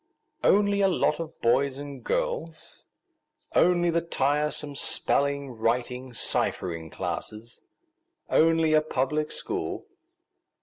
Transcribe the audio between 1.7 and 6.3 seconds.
and girls? Only the tiresome spelling, writing,